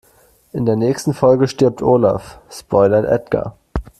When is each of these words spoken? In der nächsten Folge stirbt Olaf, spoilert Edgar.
In 0.51 0.65
der 0.65 0.77
nächsten 0.77 1.13
Folge 1.13 1.47
stirbt 1.47 1.83
Olaf, 1.83 2.41
spoilert 2.49 3.05
Edgar. 3.05 3.55